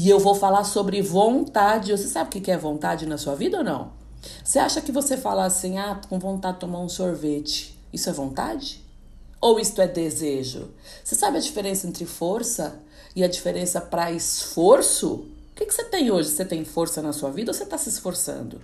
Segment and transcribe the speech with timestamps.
[0.00, 1.90] E eu vou falar sobre vontade.
[1.90, 3.90] Você sabe o que é vontade na sua vida ou não?
[4.44, 8.12] Você acha que você fala assim, ah, com vontade de tomar um sorvete, isso é
[8.12, 8.80] vontade?
[9.40, 10.70] Ou isto é desejo?
[11.02, 12.80] Você sabe a diferença entre força
[13.16, 15.14] e a diferença para esforço?
[15.14, 16.28] O que, que você tem hoje?
[16.28, 18.60] Você tem força na sua vida ou você está se esforçando?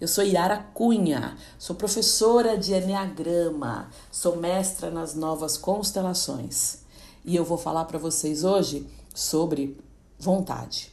[0.00, 6.78] Eu sou Yara Cunha, sou professora de Enneagrama, sou mestra nas novas constelações.
[7.22, 9.76] E eu vou falar para vocês hoje sobre
[10.24, 10.90] vontade.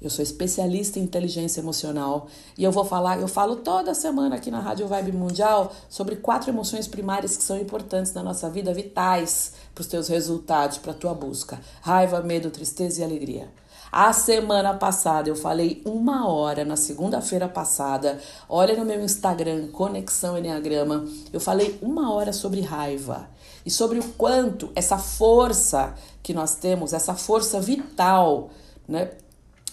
[0.00, 4.50] Eu sou especialista em inteligência emocional e eu vou falar, eu falo toda semana aqui
[4.50, 9.52] na Rádio Vibe Mundial sobre quatro emoções primárias que são importantes na nossa vida, vitais
[9.74, 13.48] para os teus resultados, para a tua busca: raiva, medo, tristeza e alegria.
[13.90, 18.20] A semana passada eu falei uma hora, na segunda-feira passada.
[18.48, 21.06] Olha no meu Instagram, Conexão Enneagrama.
[21.32, 23.28] Eu falei uma hora sobre raiva
[23.64, 28.50] e sobre o quanto essa força que nós temos, essa força vital,
[28.86, 29.12] né,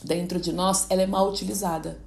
[0.03, 1.99] dentro de nós, ela é mal utilizada.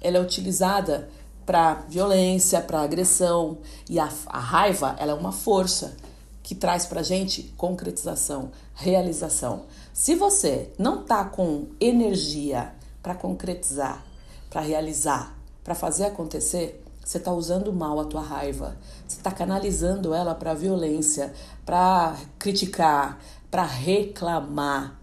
[0.00, 1.08] Ela é utilizada
[1.44, 5.96] para violência, para agressão e a, a raiva, ela é uma força
[6.42, 9.64] que traz para gente concretização, realização.
[9.92, 14.04] Se você não tá com energia para concretizar,
[14.48, 18.76] para realizar, para fazer acontecer, você está usando mal a tua raiva.
[19.06, 21.32] Você está canalizando ela para violência,
[21.64, 25.00] para criticar, para reclamar,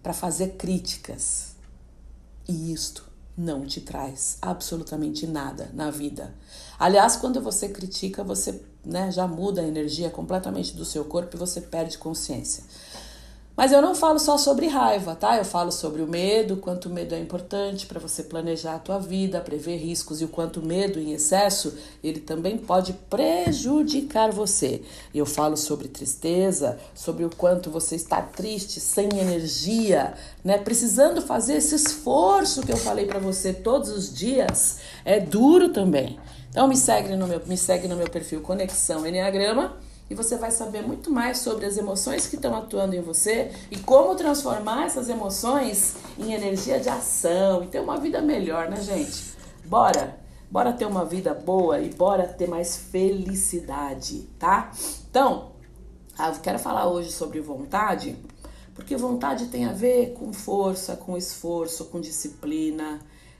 [0.00, 1.56] para fazer críticas.
[2.46, 3.04] E isto
[3.36, 6.32] não te traz absolutamente nada na vida.
[6.78, 11.38] Aliás, quando você critica, você né, já muda a energia completamente do seu corpo e
[11.38, 12.62] você perde consciência.
[13.60, 15.36] Mas eu não falo só sobre raiva, tá?
[15.36, 18.98] Eu falo sobre o medo, quanto o medo é importante para você planejar a tua
[18.98, 24.80] vida, prever riscos e o quanto o medo em excesso, ele também pode prejudicar você.
[25.14, 30.56] Eu falo sobre tristeza, sobre o quanto você está triste, sem energia, né?
[30.56, 34.78] Precisando fazer esse esforço que eu falei para você todos os dias.
[35.04, 36.18] É duro também.
[36.48, 39.76] Então me segue no meu, me segue no meu perfil Conexão Enneagrama
[40.10, 43.78] e você vai saber muito mais sobre as emoções que estão atuando em você e
[43.78, 49.32] como transformar essas emoções em energia de ação e ter uma vida melhor, né, gente?
[49.64, 50.18] Bora!
[50.50, 54.72] Bora ter uma vida boa e bora ter mais felicidade, tá?
[55.08, 55.52] Então,
[56.18, 58.18] ah, eu quero falar hoje sobre vontade,
[58.74, 62.98] porque vontade tem a ver com força, com esforço, com disciplina,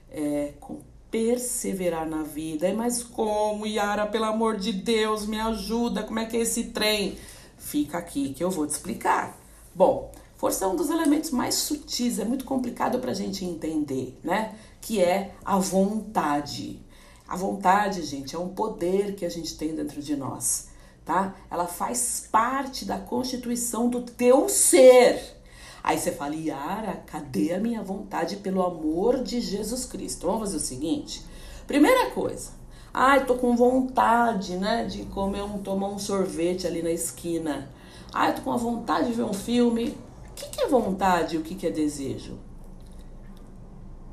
[0.09, 0.79] é, com
[1.11, 2.67] perseverar na vida.
[2.67, 6.65] É, mas como, Yara, pelo amor de Deus, me ajuda, como é que é esse
[6.65, 7.17] trem?
[7.57, 9.37] Fica aqui que eu vou te explicar.
[9.75, 14.17] Bom, força é um dos elementos mais sutis, é muito complicado para a gente entender,
[14.23, 14.55] né?
[14.79, 16.79] Que é a vontade.
[17.27, 20.69] A vontade, gente, é um poder que a gente tem dentro de nós,
[21.05, 21.35] tá?
[21.49, 25.40] Ela faz parte da constituição do teu ser.
[25.83, 30.27] Aí você fala, Yara, cadê a minha vontade pelo amor de Jesus Cristo?
[30.27, 31.25] Vamos fazer o seguinte.
[31.65, 32.51] Primeira coisa,
[32.93, 37.69] ai, tô com vontade, né, de comer um, tomar um sorvete ali na esquina.
[38.13, 39.97] Ai, tô com a vontade de ver um filme.
[40.29, 42.37] O que, que é vontade e o que, que é desejo?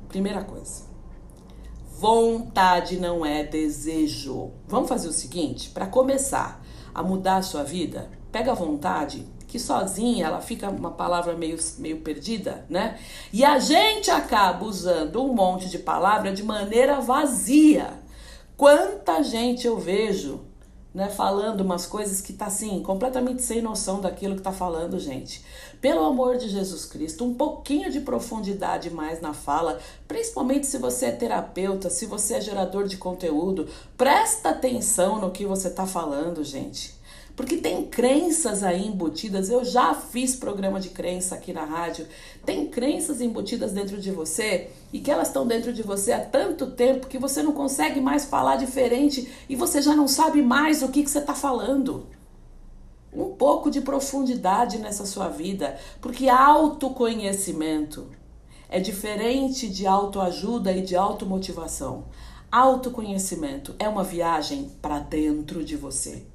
[0.07, 0.89] Primeira coisa.
[1.99, 4.51] Vontade não é desejo.
[4.67, 6.63] Vamos fazer o seguinte, para começar
[6.95, 11.57] a mudar a sua vida, pega a vontade que sozinha ela fica uma palavra meio,
[11.79, 12.99] meio perdida, né?
[13.33, 17.99] E a gente acaba usando um monte de palavra de maneira vazia.
[18.55, 20.41] Quanta gente eu vejo,
[20.93, 25.43] né, falando umas coisas que tá assim, completamente sem noção daquilo que tá falando, gente.
[25.81, 31.07] Pelo amor de Jesus Cristo, um pouquinho de profundidade mais na fala, principalmente se você
[31.07, 33.67] é terapeuta, se você é gerador de conteúdo,
[33.97, 36.98] presta atenção no que você tá falando, gente.
[37.39, 39.49] Porque tem crenças aí embutidas.
[39.49, 42.05] Eu já fiz programa de crença aqui na rádio.
[42.45, 46.71] Tem crenças embutidas dentro de você e que elas estão dentro de você há tanto
[46.71, 50.89] tempo que você não consegue mais falar diferente e você já não sabe mais o
[50.89, 52.07] que, que você está falando.
[53.13, 58.09] Um pouco de profundidade nessa sua vida, porque autoconhecimento
[58.67, 62.03] é diferente de autoajuda e de automotivação.
[62.51, 66.28] Autoconhecimento é uma viagem para dentro de você.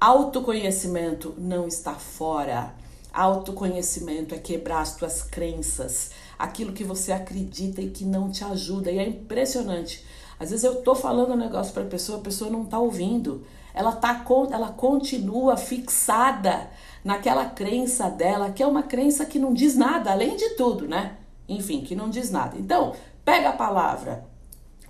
[0.00, 2.72] Autoconhecimento não está fora.
[3.12, 8.90] Autoconhecimento é quebrar as tuas crenças, aquilo que você acredita e que não te ajuda.
[8.90, 10.02] E é impressionante.
[10.38, 13.44] Às vezes eu tô falando um negócio para a pessoa, a pessoa não tá ouvindo.
[13.74, 16.70] Ela tá ela continua fixada
[17.04, 21.18] naquela crença dela, que é uma crença que não diz nada, além de tudo, né?
[21.46, 22.56] Enfim, que não diz nada.
[22.58, 24.24] Então, pega a palavra,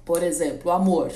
[0.04, 1.10] por exemplo, amor.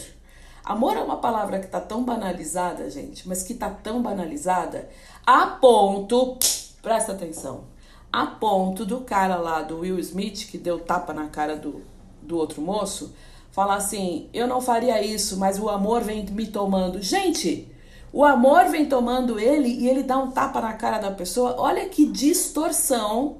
[0.64, 4.88] Amor é uma palavra que tá tão banalizada, gente, mas que tá tão banalizada
[5.26, 6.38] a ponto,
[6.82, 7.64] presta atenção,
[8.12, 11.82] A ponto do cara lá do Will Smith, que deu tapa na cara do,
[12.22, 13.14] do outro moço,
[13.50, 17.02] falar assim: eu não faria isso, mas o amor vem me tomando.
[17.02, 17.70] Gente,
[18.12, 21.56] o amor vem tomando ele e ele dá um tapa na cara da pessoa.
[21.58, 23.38] Olha que distorção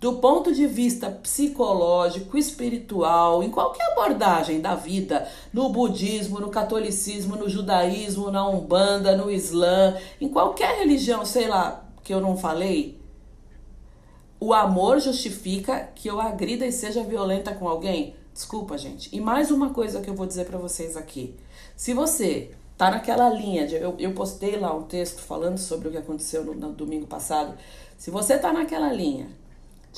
[0.00, 7.34] do ponto de vista psicológico, espiritual, em qualquer abordagem da vida, no budismo, no catolicismo,
[7.34, 12.98] no judaísmo, na umbanda, no islã, em qualquer religião, sei lá, que eu não falei,
[14.40, 18.14] o amor justifica que eu agrida e seja violenta com alguém?
[18.32, 19.14] Desculpa, gente.
[19.14, 21.34] E mais uma coisa que eu vou dizer para vocês aqui.
[21.76, 25.90] Se você tá naquela linha de eu, eu postei lá um texto falando sobre o
[25.90, 27.58] que aconteceu no, no domingo passado.
[27.96, 29.28] Se você tá naquela linha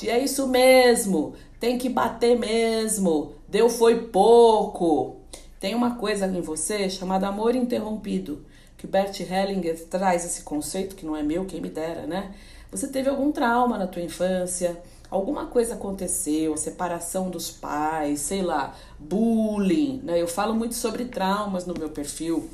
[0.08, 5.16] é isso mesmo, tem que bater mesmo, deu foi pouco.
[5.58, 8.44] Tem uma coisa em você chamada amor interrompido,
[8.78, 12.34] que Bert Hellinger traz esse conceito, que não é meu, quem me dera, né?
[12.70, 14.80] Você teve algum trauma na tua infância,
[15.10, 20.22] alguma coisa aconteceu, separação dos pais, sei lá, bullying, né?
[20.22, 22.48] Eu falo muito sobre traumas no meu perfil.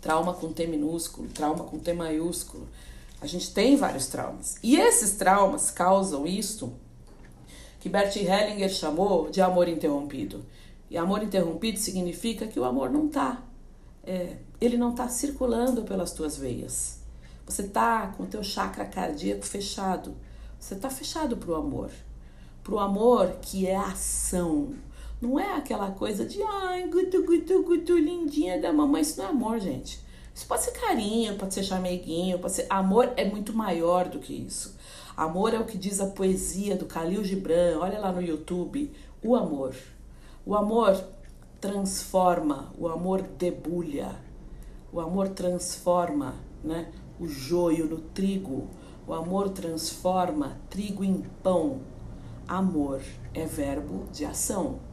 [0.00, 2.66] Trauma com T minúsculo, trauma com T maiúsculo.
[3.20, 4.56] A gente tem vários traumas.
[4.62, 6.72] E esses traumas causam isto
[7.78, 10.44] que Bert Hellinger chamou de amor interrompido.
[10.90, 13.42] E amor interrompido significa que o amor não está,
[14.04, 16.98] é, ele não está circulando pelas tuas veias.
[17.46, 20.14] Você está com o teu chakra cardíaco fechado.
[20.58, 21.90] Você está fechado para o amor.
[22.62, 24.74] Para o amor que é ação.
[25.20, 29.02] Não é aquela coisa de ai, gutu, gutu, gutu, lindinha da mamãe.
[29.02, 30.00] Isso não é amor, gente.
[30.40, 32.66] Isso pode ser carinho, pode ser chameguinho, pode ser.
[32.70, 34.74] Amor é muito maior do que isso.
[35.14, 37.78] Amor é o que diz a poesia do Khalil Gibran.
[37.78, 38.90] Olha lá no YouTube.
[39.22, 39.76] O amor.
[40.46, 40.98] O amor
[41.60, 44.16] transforma, o amor debulha.
[44.90, 46.90] O amor transforma, né?
[47.20, 48.66] O joio no trigo.
[49.06, 51.82] O amor transforma trigo em pão.
[52.48, 53.02] Amor
[53.34, 54.89] é verbo de ação.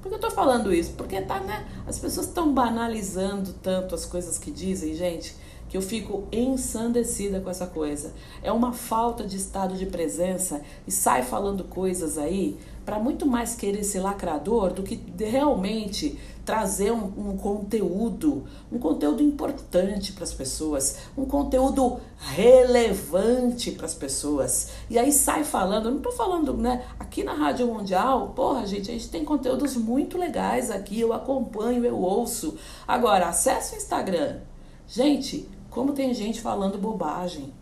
[0.00, 0.92] Por que eu tô falando isso?
[0.92, 1.66] Porque tá, né?
[1.86, 5.34] As pessoas estão banalizando tanto as coisas que dizem, gente,
[5.68, 8.12] que eu fico ensandecida com essa coisa.
[8.42, 13.54] É uma falta de estado de presença e sai falando coisas aí para muito mais
[13.54, 16.18] querer ser lacrador do que realmente
[16.50, 23.94] trazer um, um conteúdo, um conteúdo importante para as pessoas, um conteúdo relevante para as
[23.94, 24.70] pessoas.
[24.90, 26.84] E aí sai falando, eu não estou falando, né?
[26.98, 31.84] Aqui na Rádio Mundial, porra, gente, a gente tem conteúdos muito legais aqui, eu acompanho,
[31.84, 32.56] eu ouço.
[32.84, 34.40] Agora, acesso ao Instagram.
[34.88, 37.59] Gente, como tem gente falando bobagem.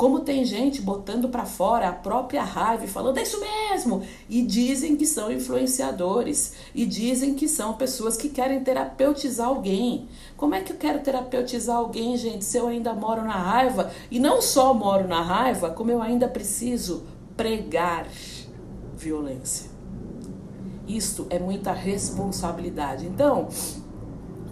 [0.00, 4.40] Como tem gente botando para fora a própria raiva e falando é isso mesmo e
[4.40, 10.08] dizem que são influenciadores e dizem que são pessoas que querem terapeutizar alguém.
[10.38, 14.18] Como é que eu quero terapeutizar alguém, gente, se eu ainda moro na raiva e
[14.18, 17.04] não só moro na raiva, como eu ainda preciso
[17.36, 18.06] pregar
[18.96, 19.68] violência.
[20.88, 23.04] Isto é muita responsabilidade.
[23.04, 23.48] Então,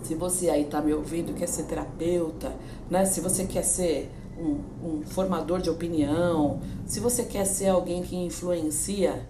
[0.03, 2.55] se você aí está me ouvindo, quer ser terapeuta,
[2.91, 3.07] né?
[3.07, 8.17] Se você quer ser um, um formador de opinião, se você quer ser alguém que
[8.17, 9.27] influencia,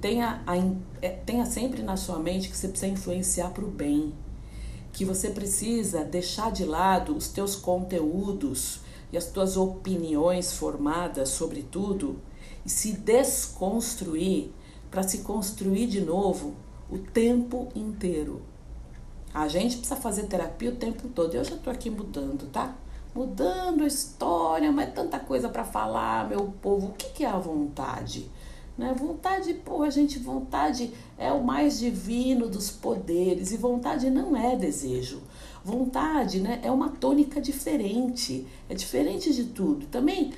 [0.00, 0.56] tenha, a,
[1.02, 4.14] é, tenha sempre na sua mente que você precisa influenciar para o bem,
[4.92, 8.80] que você precisa deixar de lado os teus conteúdos
[9.12, 12.20] e as tuas opiniões formadas sobre tudo
[12.64, 14.52] e se desconstruir
[14.90, 16.54] para se construir de novo
[16.90, 18.42] o tempo inteiro.
[19.32, 21.34] A gente precisa fazer terapia o tempo todo.
[21.34, 22.76] Eu já estou aqui mudando, tá?
[23.14, 26.88] Mudando a história, mas tanta coisa para falar, meu povo.
[26.88, 28.30] O que, que é a vontade?
[28.76, 28.94] Né?
[28.94, 34.56] Vontade, pô, a gente, vontade é o mais divino dos poderes e vontade não é
[34.56, 35.22] desejo.
[35.62, 39.86] Vontade, né, é uma tônica diferente, é diferente de tudo.
[39.86, 40.32] Também,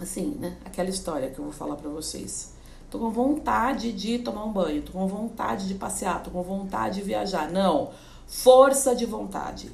[0.00, 2.54] assim, né, aquela história que eu vou falar para vocês.
[2.90, 6.96] Tô com vontade de tomar um banho, tô com vontade de passear, tô com vontade
[6.96, 7.50] de viajar.
[7.50, 7.90] Não,
[8.26, 9.70] força de vontade.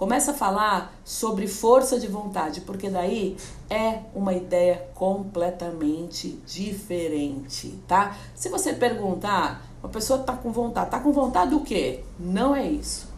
[0.00, 3.36] Começa a falar sobre força de vontade, porque daí
[3.68, 8.16] é uma ideia completamente diferente, tá?
[8.34, 12.02] Se você perguntar, uma pessoa tá com vontade, tá com vontade do quê?
[12.18, 13.10] Não é isso.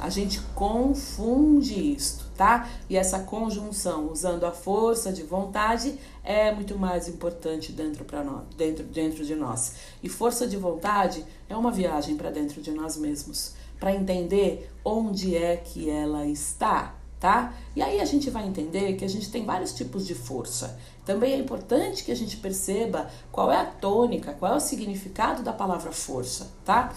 [0.00, 2.68] A gente confunde isto, tá?
[2.90, 8.42] E essa conjunção usando a força de vontade é muito mais importante dentro para nós,
[8.56, 9.74] dentro dentro de nós.
[10.02, 15.36] E força de vontade é uma viagem para dentro de nós mesmos para entender onde
[15.36, 17.52] é que ela está, tá?
[17.76, 20.80] E aí a gente vai entender que a gente tem vários tipos de força.
[21.04, 25.42] Também é importante que a gente perceba qual é a tônica, qual é o significado
[25.42, 26.94] da palavra força, tá?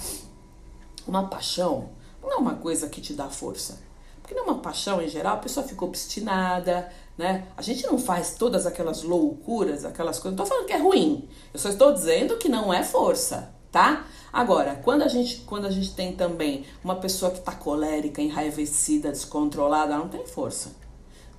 [1.05, 1.89] Uma paixão
[2.21, 3.81] não é uma coisa que te dá força.
[4.21, 7.49] Porque numa paixão, em geral, a pessoa fica obstinada, né?
[7.57, 10.37] A gente não faz todas aquelas loucuras, aquelas coisas.
[10.37, 11.27] Não tô falando que é ruim.
[11.53, 14.05] Eu só estou dizendo que não é força, tá?
[14.31, 19.11] Agora, quando a gente, quando a gente tem também uma pessoa que está colérica, enraivecida,
[19.11, 20.75] descontrolada, ela não tem força.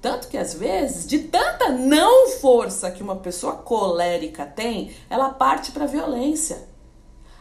[0.01, 5.73] Tanto que às vezes, de tanta não força que uma pessoa colérica tem, ela parte
[5.73, 6.69] para violência.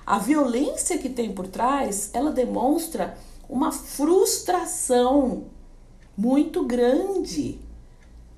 [0.05, 3.17] A violência que tem por trás, ela demonstra
[3.49, 5.45] uma frustração
[6.15, 7.59] muito grande.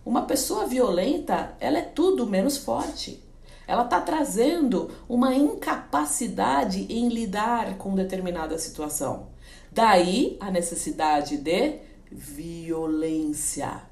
[0.06, 3.24] Uma pessoa violenta, ela é tudo menos forte.
[3.70, 9.28] Ela está trazendo uma incapacidade em lidar com determinada situação.
[9.72, 11.78] Daí a necessidade de
[12.12, 13.84] violência.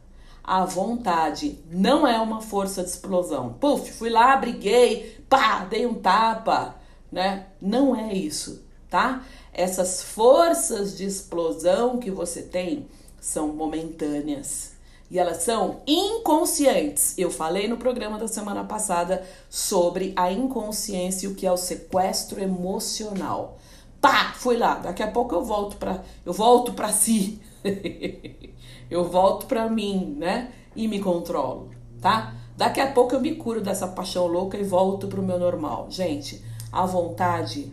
[0.43, 3.53] A vontade não é uma força de explosão.
[3.53, 6.75] Puf, fui lá, briguei, pá, dei um tapa,
[7.11, 7.45] né?
[7.61, 9.23] Não é isso, tá?
[9.53, 12.87] Essas forças de explosão que você tem
[13.21, 14.76] são momentâneas
[15.09, 17.17] e elas são inconscientes.
[17.17, 21.57] Eu falei no programa da semana passada sobre a inconsciência e o que é o
[21.57, 23.57] sequestro emocional.
[24.01, 24.75] Pá, fui lá.
[24.75, 27.41] Daqui a pouco eu volto para eu volto para si.
[28.91, 30.51] eu volto para mim, né?
[30.75, 31.71] E me controlo,
[32.01, 32.35] tá?
[32.55, 35.87] Daqui a pouco eu me curo dessa paixão louca e volto pro meu normal.
[35.89, 37.71] Gente, a vontade,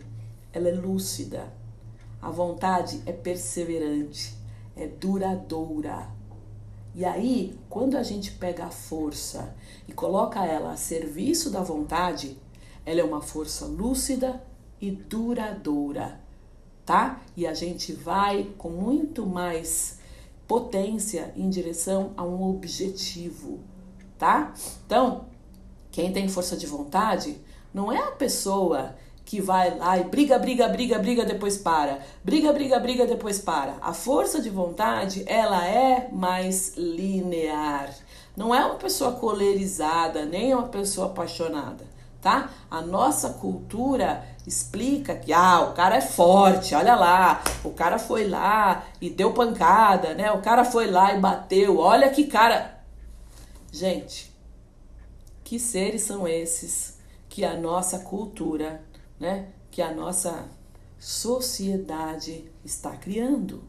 [0.53, 1.53] ela é lúcida.
[2.21, 4.33] A vontade é perseverante,
[4.75, 6.14] é duradoura
[6.95, 9.53] e aí, quando a gente pega a força
[9.85, 12.37] e coloca ela a serviço da vontade,
[12.85, 14.41] ela é uma força lúcida
[14.79, 16.21] e duradoura,
[16.85, 17.21] tá?
[17.35, 19.99] E a gente vai com muito mais
[20.47, 23.59] potência em direção a um objetivo,
[24.17, 24.53] tá?
[24.85, 25.25] Então,
[25.91, 27.41] quem tem força de vontade
[27.73, 31.99] não é a pessoa que vai lá e briga, briga, briga, briga, depois para.
[32.23, 33.75] Briga, briga, briga, depois para.
[33.81, 37.89] A força de vontade, ela é mais linear.
[38.37, 41.85] Não é uma pessoa colerizada, nem uma pessoa apaixonada,
[42.21, 42.51] tá?
[42.69, 48.27] A nossa cultura explica que ah, o cara é forte, olha lá, o cara foi
[48.27, 50.31] lá e deu pancada, né?
[50.31, 51.79] O cara foi lá e bateu.
[51.79, 52.75] Olha que cara.
[53.71, 54.31] Gente,
[55.43, 58.84] que seres são esses que a nossa cultura
[59.19, 60.49] né, que a nossa
[60.99, 63.63] sociedade está criando.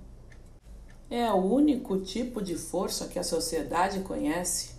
[1.10, 4.74] É o único tipo de força que a sociedade conhece.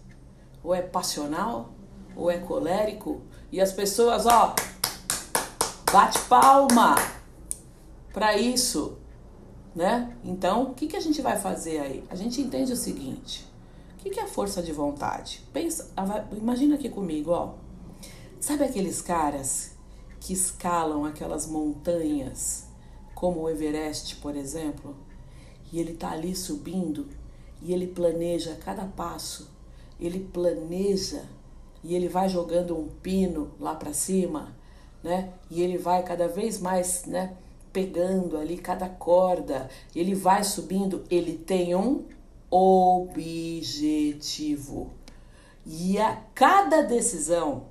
[0.64, 1.74] Ou é passional,
[2.16, 3.22] ou é colérico,
[3.52, 4.54] e as pessoas, ó,
[5.92, 6.96] bate palma
[8.12, 8.98] para isso,
[9.74, 10.18] né?
[10.24, 12.04] Então, o que, que a gente vai fazer aí?
[12.10, 13.48] A gente entende o seguinte:
[13.94, 15.42] o que, que é força de vontade?
[15.54, 15.90] Pensa,
[16.36, 17.54] imagina aqui comigo, ó.
[18.40, 19.77] Sabe aqueles caras
[20.20, 22.68] que escalam aquelas montanhas,
[23.14, 24.96] como o Everest, por exemplo,
[25.72, 27.08] e ele está ali subindo
[27.62, 29.50] e ele planeja cada passo,
[30.00, 31.24] ele planeja
[31.84, 34.56] e ele vai jogando um pino lá para cima,
[35.04, 35.34] né?
[35.50, 37.36] E ele vai cada vez mais, né?
[37.72, 42.06] Pegando ali cada corda, ele vai subindo, ele tem um
[42.50, 43.32] objetivo.
[45.66, 47.66] E a cada decisão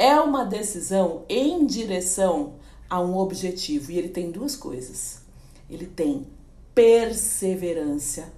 [0.00, 2.54] é uma decisão em direção
[2.88, 3.92] a um objetivo.
[3.92, 5.20] E ele tem duas coisas:
[5.68, 6.26] ele tem
[6.74, 8.32] perseverança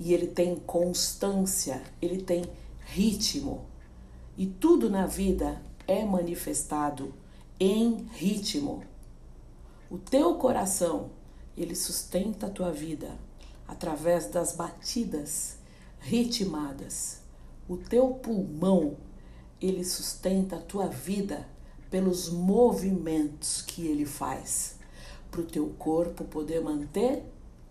[0.00, 2.44] e ele tem constância, ele tem
[2.84, 3.64] ritmo.
[4.36, 7.14] E tudo na vida é manifestado
[7.60, 8.82] em ritmo.
[9.88, 11.10] O teu coração,
[11.56, 13.16] ele sustenta a tua vida
[13.68, 15.58] através das batidas
[16.00, 17.20] ritmadas.
[17.68, 18.96] O teu pulmão
[19.60, 21.46] ele sustenta a tua vida
[21.90, 24.76] pelos movimentos que ele faz,
[25.30, 27.22] para o teu corpo poder manter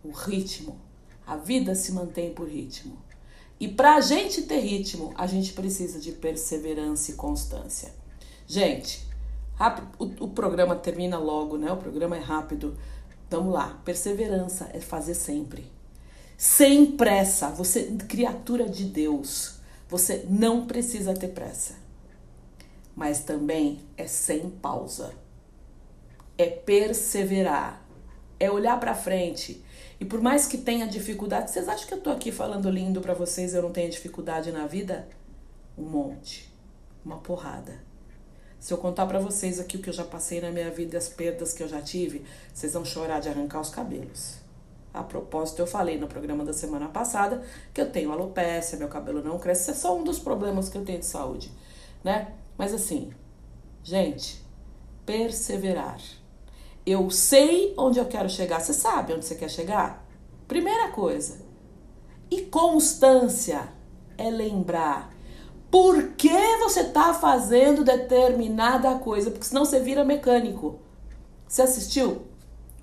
[0.04, 0.78] o ritmo.
[1.26, 2.98] A vida se mantém por ritmo.
[3.60, 7.94] E para a gente ter ritmo, a gente precisa de perseverança e constância.
[8.46, 9.06] Gente,
[9.98, 11.72] o programa termina logo, né?
[11.72, 12.78] O programa é rápido.
[13.30, 13.82] Vamos lá.
[13.84, 15.70] Perseverança é fazer sempre.
[16.38, 17.50] Sem pressa.
[17.50, 19.57] Você, criatura de Deus
[19.90, 21.76] você não precisa ter pressa.
[22.96, 25.14] Mas também é sem pausa.
[26.38, 27.86] É perseverar.
[28.40, 29.64] É olhar para frente.
[30.00, 33.14] E por mais que tenha dificuldade, vocês acham que eu tô aqui falando lindo para
[33.14, 35.08] vocês, eu não tenho dificuldade na vida?
[35.78, 36.52] Um monte.
[37.04, 37.82] Uma porrada.
[38.60, 40.98] Se eu contar para vocês aqui o que eu já passei na minha vida e
[40.98, 44.47] as perdas que eu já tive, vocês vão chorar de arrancar os cabelos.
[44.98, 49.24] A propósito, eu falei no programa da semana passada que eu tenho alopecia, meu cabelo
[49.24, 49.62] não cresce.
[49.64, 51.52] Isso é só um dos problemas que eu tenho de saúde,
[52.04, 52.34] né?
[52.58, 53.12] Mas assim,
[53.84, 54.44] gente,
[55.06, 56.00] perseverar.
[56.86, 58.60] Eu sei onde eu quero chegar.
[58.60, 60.04] Você sabe onde você quer chegar?
[60.48, 61.40] Primeira coisa.
[62.32, 63.76] E constância.
[64.18, 65.14] é lembrar
[65.70, 70.80] por que você está fazendo determinada coisa, porque senão você vira mecânico.
[71.48, 72.24] Você assistiu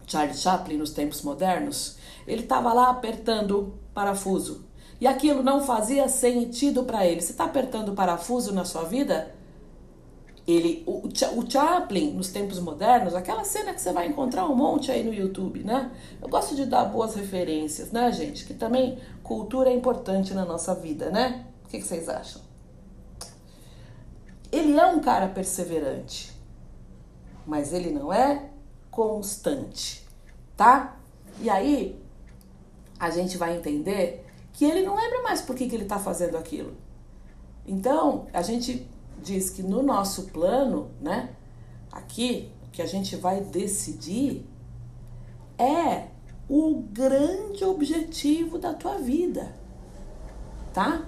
[0.07, 1.97] Charlie Chaplin nos tempos modernos?
[2.27, 4.65] Ele estava lá apertando parafuso
[5.01, 7.21] e aquilo não fazia sentido para ele.
[7.21, 9.35] Você está apertando parafuso na sua vida?
[10.47, 14.91] Ele, o, o Chaplin, nos tempos modernos, aquela cena que você vai encontrar um monte
[14.91, 15.91] aí no YouTube, né?
[16.21, 18.45] Eu gosto de dar boas referências, né, gente?
[18.45, 21.47] Que também cultura é importante na nossa vida, né?
[21.65, 22.43] O que, que vocês acham?
[24.53, 26.31] Ele é um cara perseverante,
[27.47, 28.51] mas ele não é
[28.91, 30.07] constante,
[30.57, 30.97] tá?
[31.41, 32.04] E aí
[32.99, 36.37] a gente vai entender que ele não lembra mais por que, que ele está fazendo
[36.37, 36.75] aquilo.
[37.67, 38.89] Então, a gente
[39.23, 41.31] diz que no nosso plano, né,
[41.91, 44.47] aqui, o que a gente vai decidir
[45.59, 46.09] é
[46.49, 49.55] o grande objetivo da tua vida,
[50.73, 51.07] tá?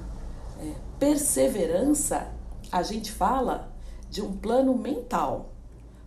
[0.61, 2.33] É, perseverança,
[2.73, 3.71] a gente fala
[4.09, 5.53] de um plano mental,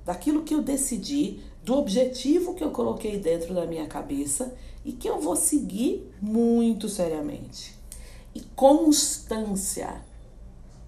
[0.04, 4.56] daquilo que eu decidi, do objetivo que eu coloquei dentro da minha cabeça
[4.90, 7.78] e que eu vou seguir muito seriamente.
[8.34, 10.04] E constância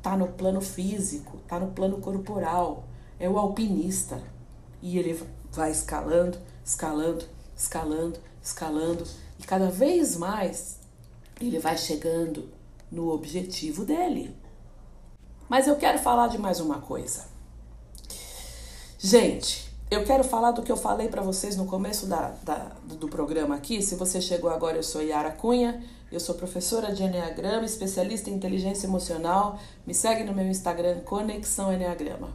[0.01, 2.83] tá no plano físico, tá no plano corporal,
[3.19, 4.19] é o alpinista.
[4.81, 9.03] E ele vai escalando, escalando, escalando, escalando
[9.39, 10.79] e cada vez mais
[11.39, 12.49] ele vai chegando
[12.91, 14.35] no objetivo dele.
[15.47, 17.27] Mas eu quero falar de mais uma coisa.
[18.97, 23.09] Gente, eu quero falar do que eu falei para vocês no começo da, da, do
[23.09, 23.81] programa aqui.
[23.81, 28.33] Se você chegou agora, eu sou Yara Cunha, eu sou professora de Enneagrama, especialista em
[28.33, 29.59] inteligência emocional.
[29.85, 32.29] Me segue no meu Instagram, Conexão Enneagrama.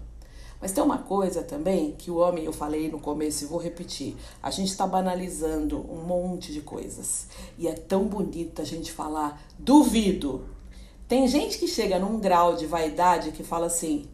[0.61, 4.15] Mas tem uma coisa também que o homem, eu falei no começo e vou repetir:
[4.43, 7.27] a gente está banalizando um monte de coisas.
[7.57, 10.45] E é tão bonito a gente falar duvido.
[11.09, 14.07] Tem gente que chega num grau de vaidade que fala assim: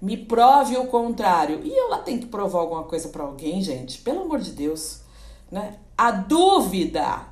[0.00, 1.60] me prove o contrário.
[1.64, 3.98] E lá tenho que provar alguma coisa para alguém, gente.
[3.98, 5.00] Pelo amor de Deus,
[5.50, 5.78] né?
[5.96, 7.26] A dúvida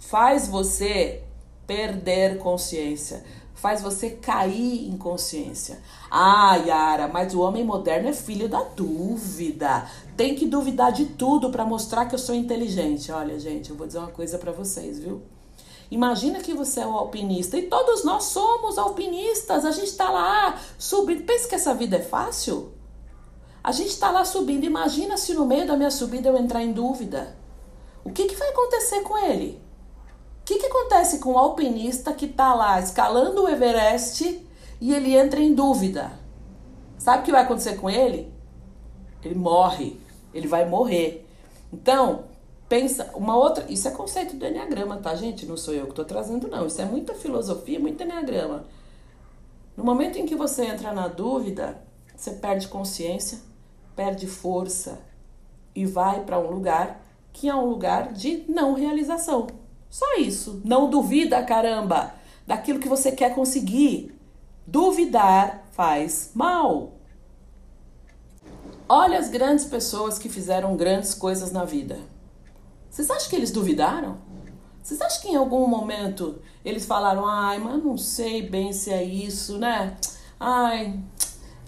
[0.00, 1.22] faz você
[1.66, 3.24] perder consciência,
[3.54, 5.80] faz você cair em consciência.
[6.10, 9.86] Ah, Yara, mas o homem moderno é filho da dúvida.
[10.16, 13.12] Tem que duvidar de tudo para mostrar que eu sou inteligente.
[13.12, 15.22] Olha, gente, eu vou dizer uma coisa para vocês, viu?
[15.92, 19.62] Imagina que você é um alpinista e todos nós somos alpinistas.
[19.62, 21.24] A gente está lá subindo.
[21.24, 22.72] Pensa que essa vida é fácil?
[23.62, 24.64] A gente está lá subindo.
[24.64, 27.36] Imagina se no meio da minha subida eu entrar em dúvida.
[28.02, 29.62] O que, que vai acontecer com ele?
[30.40, 34.48] O que, que acontece com o alpinista que está lá escalando o Everest
[34.80, 36.10] e ele entra em dúvida?
[36.96, 38.32] Sabe o que vai acontecer com ele?
[39.22, 40.00] Ele morre.
[40.32, 41.28] Ele vai morrer.
[41.70, 42.24] Então,
[42.72, 43.66] pensa uma outra.
[43.70, 45.44] Isso é conceito do Enneagrama, tá, gente?
[45.44, 46.66] Não sou eu que estou trazendo, não.
[46.66, 48.64] Isso é muita filosofia, muito Enneagrama.
[49.76, 51.82] No momento em que você entra na dúvida,
[52.16, 53.40] você perde consciência,
[53.94, 55.00] perde força
[55.74, 59.48] e vai para um lugar que é um lugar de não realização.
[59.90, 60.62] Só isso.
[60.64, 62.14] Não duvida, caramba,
[62.46, 64.18] daquilo que você quer conseguir.
[64.66, 66.94] Duvidar faz mal.
[68.88, 72.11] Olha as grandes pessoas que fizeram grandes coisas na vida.
[72.92, 74.18] Vocês acham que eles duvidaram?
[74.82, 79.02] Vocês acham que em algum momento eles falaram, ai, mas não sei bem se é
[79.02, 79.96] isso, né?
[80.38, 81.00] Ai,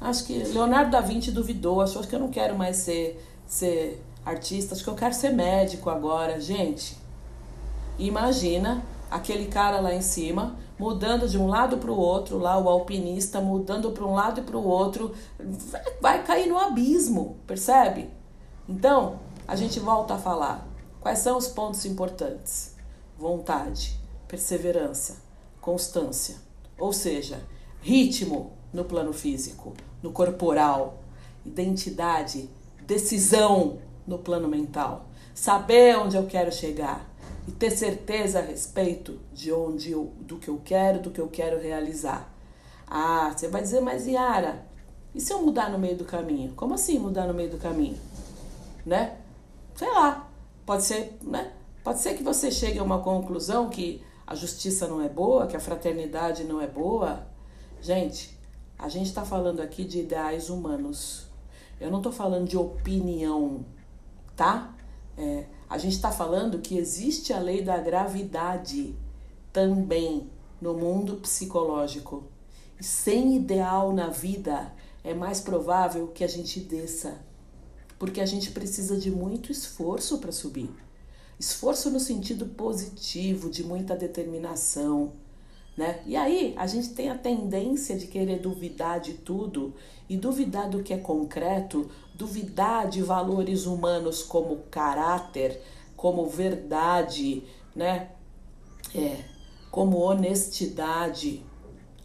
[0.02, 4.74] acho que Leonardo da Vinci duvidou, achou que eu não quero mais ser, ser artista,
[4.74, 6.38] acho que eu quero ser médico agora.
[6.38, 6.98] Gente,
[7.98, 12.68] imagina aquele cara lá em cima mudando de um lado para o outro, lá o
[12.68, 18.10] alpinista mudando para um lado e para o outro, vai, vai cair no abismo, percebe?
[18.68, 20.73] Então, a gente volta a falar
[21.04, 22.74] Quais são os pontos importantes?
[23.18, 25.18] Vontade, perseverança,
[25.60, 26.36] constância,
[26.78, 27.42] ou seja,
[27.82, 31.02] ritmo no plano físico, no corporal,
[31.44, 32.48] identidade,
[32.86, 37.06] decisão no plano mental, saber onde eu quero chegar
[37.46, 41.28] e ter certeza a respeito de onde eu, do que eu quero, do que eu
[41.28, 42.32] quero realizar.
[42.86, 44.66] Ah, você vai dizer, mas Yara,
[45.14, 46.54] e se eu mudar no meio do caminho?
[46.54, 48.00] Como assim mudar no meio do caminho?
[48.86, 49.18] Né?
[49.76, 50.30] Sei lá,
[50.66, 51.52] Pode ser, né?
[51.82, 55.56] Pode ser que você chegue a uma conclusão que a justiça não é boa, que
[55.56, 57.26] a fraternidade não é boa.
[57.80, 58.38] Gente,
[58.78, 61.26] a gente está falando aqui de ideais humanos.
[61.78, 63.64] Eu não estou falando de opinião,
[64.34, 64.74] tá?
[65.18, 68.96] É, a gente está falando que existe a lei da gravidade
[69.52, 72.24] também no mundo psicológico.
[72.80, 74.72] E sem ideal na vida,
[75.02, 77.20] é mais provável que a gente desça
[78.04, 80.68] porque a gente precisa de muito esforço para subir.
[81.40, 85.14] Esforço no sentido positivo, de muita determinação.
[85.74, 86.02] né?
[86.04, 89.72] E aí a gente tem a tendência de querer duvidar de tudo
[90.06, 95.62] e duvidar do que é concreto, duvidar de valores humanos como caráter,
[95.96, 97.42] como verdade,
[97.74, 98.10] né?
[98.94, 99.24] É,
[99.70, 101.42] como honestidade.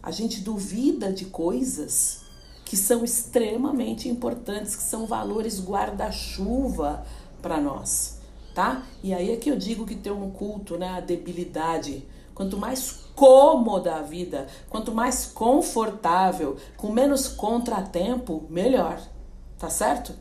[0.01, 2.21] A gente duvida de coisas
[2.69, 7.03] que são extremamente importantes, que são valores guarda-chuva
[7.41, 8.19] para nós,
[8.53, 8.83] tá?
[9.01, 12.07] E aí é que eu digo que tem um culto, né, a debilidade.
[12.35, 19.01] Quanto mais cômoda a vida, quanto mais confortável, com menos contratempo, melhor.
[19.57, 20.13] Tá certo?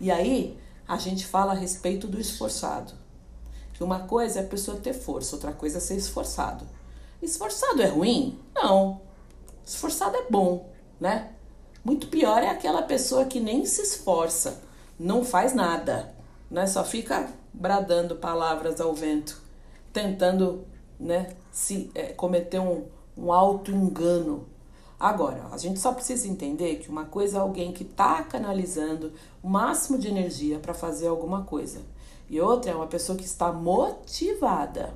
[0.00, 2.94] E aí, a gente fala a respeito do esforçado.
[3.74, 6.66] Que uma coisa é a pessoa ter força, outra coisa é ser esforçado.
[7.22, 8.40] Esforçado é ruim?
[8.52, 9.00] Não.
[9.64, 11.30] Esforçado é bom, né?
[11.82, 14.62] Muito pior é aquela pessoa que nem se esforça,
[14.98, 16.14] não faz nada,
[16.50, 16.66] né?
[16.66, 19.40] Só fica bradando palavras ao vento,
[19.92, 20.64] tentando,
[20.98, 22.84] né, se é, cometer um,
[23.16, 24.46] um auto engano.
[24.98, 29.48] Agora, a gente só precisa entender que uma coisa é alguém que está canalizando o
[29.48, 31.80] máximo de energia para fazer alguma coisa.
[32.28, 34.94] E outra é uma pessoa que está motivada.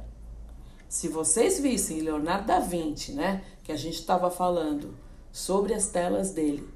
[0.88, 4.94] Se vocês vissem Leonardo da Vinci, né, que a gente estava falando
[5.32, 6.68] sobre as telas dele,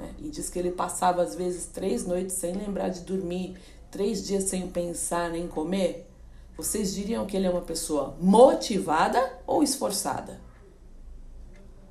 [0.00, 3.56] né, e diz que ele passava às vezes três noites sem lembrar de dormir,
[3.90, 6.10] três dias sem pensar nem comer,
[6.56, 10.40] vocês diriam que ele é uma pessoa motivada ou esforçada?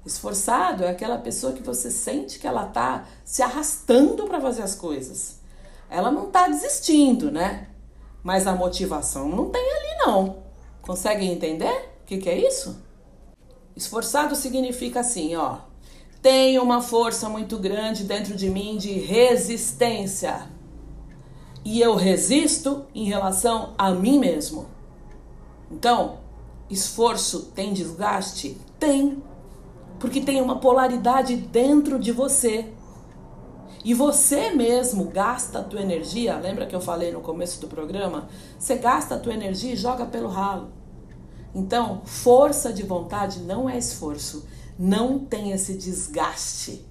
[0.05, 4.75] Esforçado é aquela pessoa que você sente que ela tá se arrastando para fazer as
[4.75, 5.39] coisas.
[5.89, 7.67] Ela não tá desistindo, né?
[8.23, 10.43] Mas a motivação não tem ali não.
[10.81, 12.77] Conseguem entender o que, que é isso?
[13.75, 15.61] Esforçado significa assim, ó.
[16.21, 20.49] Tenho uma força muito grande dentro de mim de resistência
[21.63, 24.65] e eu resisto em relação a mim mesmo.
[25.71, 26.17] Então,
[26.69, 28.57] esforço tem desgaste?
[28.79, 29.21] Tem.
[29.99, 32.71] Porque tem uma polaridade dentro de você.
[33.83, 38.27] E você mesmo gasta a tua energia, lembra que eu falei no começo do programa?
[38.57, 40.69] Você gasta a tua energia e joga pelo ralo.
[41.55, 44.45] Então, força de vontade não é esforço,
[44.79, 46.85] não tem esse desgaste,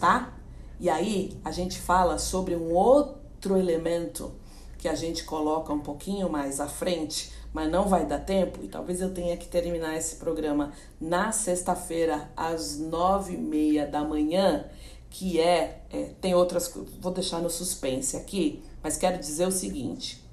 [0.00, 0.36] tá?
[0.80, 4.34] E aí a gente fala sobre um outro elemento
[4.76, 8.68] que a gente coloca um pouquinho mais à frente, mas não vai dar tempo, e
[8.68, 14.68] talvez eu tenha que terminar esse programa na sexta-feira, às nove e meia da manhã,
[15.08, 20.24] que é, é, tem outras, vou deixar no suspense aqui, mas quero dizer o seguinte,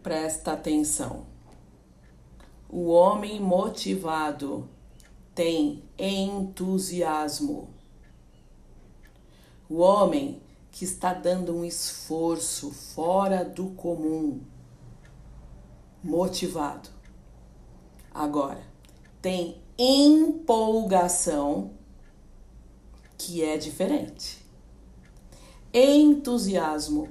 [0.00, 1.26] presta atenção,
[2.68, 4.68] o homem motivado
[5.36, 7.68] tem entusiasmo.
[9.68, 10.40] O homem
[10.72, 14.40] que está dando um esforço fora do comum,
[16.02, 16.88] motivado.
[18.14, 18.62] Agora,
[19.20, 21.72] tem empolgação,
[23.18, 24.38] que é diferente.
[25.70, 27.10] Entusiasmo.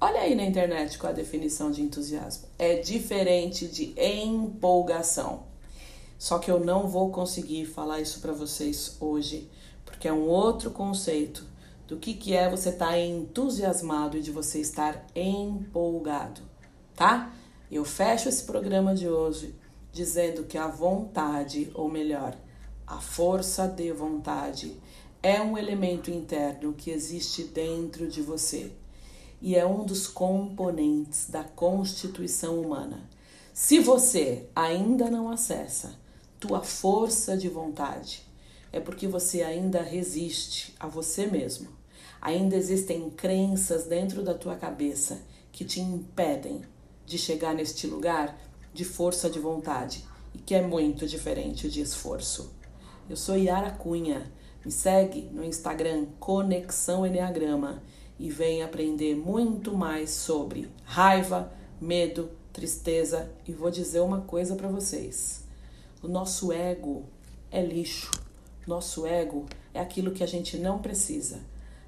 [0.00, 2.46] Olha aí na internet qual a definição de entusiasmo.
[2.56, 5.53] É diferente de empolgação.
[6.18, 9.50] Só que eu não vou conseguir falar isso para vocês hoje,
[9.84, 11.44] porque é um outro conceito
[11.86, 16.40] do que, que é você estar tá entusiasmado e de você estar empolgado,
[16.96, 17.32] tá?
[17.70, 19.54] Eu fecho esse programa de hoje
[19.92, 22.36] dizendo que a vontade, ou melhor,
[22.86, 24.76] a força de vontade,
[25.22, 28.72] é um elemento interno que existe dentro de você
[29.40, 33.08] e é um dos componentes da constituição humana.
[33.52, 36.03] Se você ainda não acessa
[36.38, 38.22] tua força de vontade,
[38.72, 41.68] é porque você ainda resiste a você mesmo.
[42.20, 46.62] Ainda existem crenças dentro da tua cabeça que te impedem
[47.06, 48.36] de chegar neste lugar
[48.72, 52.52] de força de vontade e que é muito diferente de esforço.
[53.08, 54.32] Eu sou Yara Cunha.
[54.64, 57.82] Me segue no Instagram Conexão Enneagrama
[58.18, 64.68] e vem aprender muito mais sobre raiva, medo, tristeza e vou dizer uma coisa para
[64.68, 65.43] vocês.
[66.04, 67.06] O nosso ego
[67.50, 68.10] é lixo.
[68.66, 71.40] Nosso ego é aquilo que a gente não precisa.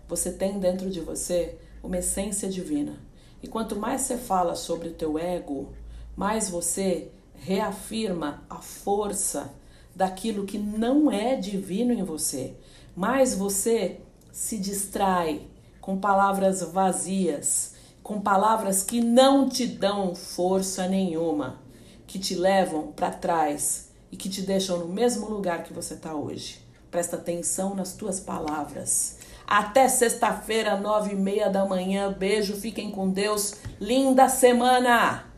[0.09, 2.99] Você tem dentro de você uma essência divina.
[3.43, 5.69] E quanto mais você fala sobre o teu ego,
[6.17, 9.53] mais você reafirma a força
[9.95, 12.55] daquilo que não é divino em você.
[12.97, 14.01] Mais você
[14.33, 15.47] se distrai
[15.79, 21.61] com palavras vazias, com palavras que não te dão força nenhuma,
[22.07, 26.15] que te levam para trás e que te deixam no mesmo lugar que você está
[26.15, 26.61] hoje.
[26.91, 29.19] Presta atenção nas tuas palavras.
[29.47, 32.13] Até sexta-feira, nove e meia da manhã.
[32.13, 33.55] Beijo, fiquem com Deus.
[33.81, 35.36] Linda semana!